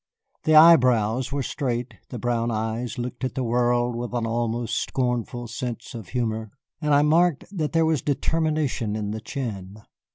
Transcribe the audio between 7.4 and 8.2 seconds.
that there was